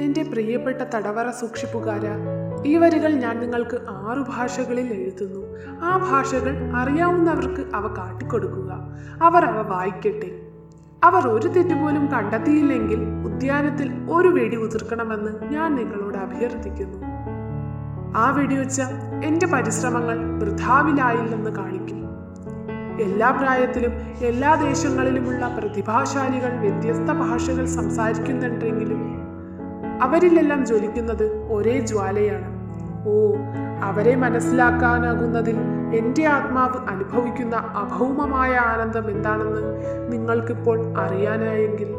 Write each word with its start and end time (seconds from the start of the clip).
എന്റെ 0.00 0.22
പ്രിയപ്പെട്ട 0.22 0.82
തടവറ 0.82 1.30
സൂക്ഷിപ്പുകാര 1.30 2.00
ഈ 2.66 2.76
വരികൾ 2.76 3.12
ഞാൻ 3.12 3.40
നിങ്ങൾക്ക് 3.40 3.80
ആറു 3.88 4.20
ഭാഷകളിൽ 4.20 4.92
എഴുതുന്നു. 4.92 5.46
ആ 5.82 5.96
ഭാഷകൾ 5.96 6.72
അറിയാവുന്നവർക്ക് 6.76 7.76
അവ 7.76 7.94
കാട്ടിക്കൊടുക്കുക. 7.94 8.72
അവർ 9.22 9.44
അവ 9.44 9.68
വായിക്കട്ടെ. 9.68 10.42
അവർ 11.04 11.28
ഒരു 11.28 11.48
തെറ്റുപോലും 11.48 12.06
കണ്ടെത്തിയില്ലെങ്കിൽ 12.06 13.00
ഉദ്യാനത്തിൽ 13.26 13.92
ഒരു 14.10 14.28
വെടി 14.28 14.56
ഉതിർക്കണമെന്ന് 14.56 15.52
ഞാൻ 15.52 15.74
നിങ്ങളോട് 15.74 16.18
അഭ്യർത്ഥിക്കുന്നു. 16.18 17.06
ആ 18.18 18.30
വെടിവെച്ച 18.30 18.82
എന്റെ 19.24 19.46
പരിശ്രമങ്ങൾ 19.46 20.40
വൃഥാവിലായില്ലെന്ന് 20.40 21.50
കാണിക്കും. 21.50 22.06
എല്ലാ 23.00 23.30
പ്രായത്തിലും 23.30 23.92
എല്ലാ 24.26 24.54
ദേശങ്ങളിലുമുള്ള 24.54 25.56
പ്രതിഭാശാലികൾ 25.58 26.60
വ്യത്യസ്ത 26.60 27.12
ഭാഷകൾ 27.12 27.64
സംസാരിക്കുന്നുണ്ടെങ്കിലും 27.64 29.25
അവരിലെല്ലാം 30.02 30.66
ജ്വലിക്കുന്നത് 30.66 31.52
ഒരേ 31.52 31.80
ജ്വാലയാണ്. 31.80 32.56
ഓ 33.08 33.34
അവരെ 33.82 34.14
മനസ്സിലാക്കാനാകുന്നതിൽ 34.14 35.56
എന്റെ 35.94 36.26
ആത്മാവ് 36.26 36.88
അനുഭവിക്കുന്ന 36.88 37.56
അഭൗമമായ 37.56 38.56
ആനന്ദം 38.56 39.10
എന്താണെന്ന് 39.10 39.62
നിങ്ങൾക്കിപ്പോൾ 40.12 40.98
അറിയാനായെങ്കിൽ. 40.98 41.94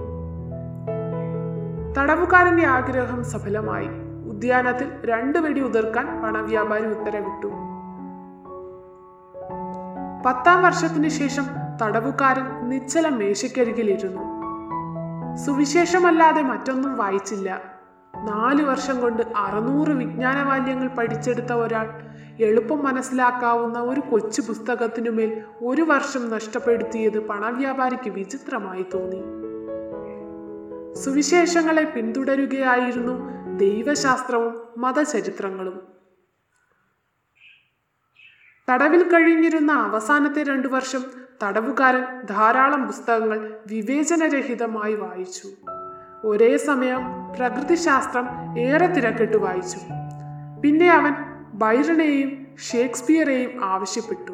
തടവുകാരന്റെ 1.98 2.66
ആഗ്രഹം 2.66 3.24
സഫലമായി. 3.24 3.88
ഉദ്യാനത്തിൽ 4.28 4.92
രണ്ട് 5.06 5.40
വെടി 5.40 5.62
ഉതിർക്കാൻ 5.62 6.22
പണവ്യാപാരി 6.22 6.86
ഉത്തരവിട്ടു. 6.88 7.48
പത്താം 10.26 10.64
വർഷത്തിന് 10.64 11.08
ശേഷം 11.08 11.44
തടവുകാരൻ 11.82 12.70
നിശ്ചല 12.70 13.10
മേശയ്ക്കരികിലിരുന്നു 13.10 14.22
സുവിശേഷമല്ലാതെ 15.36 16.42
മറ്റൊന്നും 16.42 16.98
വായിച്ചില്ല. 16.98 17.77
നാല് 18.26 18.64
വർഷം 18.64 19.02
കൊണ്ട് 19.02 19.24
അറുന്നൂറ് 19.36 19.90
വിജ്ഞാനവാല്യങ്ങൾ 19.90 20.88
പഠിച്ചെടുത്ത 20.88 21.54
ഒരാൾ 21.54 22.08
എളുപ്പം 22.44 22.84
മനസ്സിലാക്കാവുന്ന 22.84 23.80
ഒരു 23.80 24.00
കൊച്ചു 24.00 24.42
പുസ്തകത്തിനുമേൽ 24.42 25.44
ഒരു 25.64 25.82
വർഷം 25.82 26.30
നഷ്ടപ്പെടുത്തിയത് 26.30 27.28
പണവ്യാപാരിക്ക് 27.28 28.10
വിചിത്രമായി 28.10 28.86
തോന്നി. 28.94 29.24
സുവിശേഷങ്ങളെ 30.96 31.84
പിന്തുടരുകയായിരുന്നു 31.84 33.20
ദൈവശാസ്ത്രവും 33.58 34.62
മതചരിത്രങ്ങളും. 34.78 35.82
തടവിൽ 38.70 39.10
കഴിഞ്ഞിരുന്ന 39.10 39.72
അവസാനത്തെ 39.72 40.44
രണ്ടു 40.44 40.68
വർഷം 40.68 41.06
തടവുകാരൻ 41.44 42.22
ധാരാളം 42.26 42.88
പുസ്തകങ്ങൾ 42.88 43.60
വിവേചനരഹിതമായി 43.68 44.96
വായിച്ചു. 44.96 45.48
ഒരേ 46.26 46.58
സമയം 46.58 47.02
പ്രകൃതിശാസ്ത്രം 47.38 48.28
ഏറെ 48.60 48.88
തിരക്കിട്ട് 48.88 49.38
വായിച്ചു. 49.38 49.80
പിന്നെ 50.64 50.90
അവൻ 50.90 51.14
ബൈറണേയും 51.54 52.48
ഷേക്സ്പിയറെയും 52.72 53.66
ആവശ്യപ്പെട്ടു. 53.66 54.32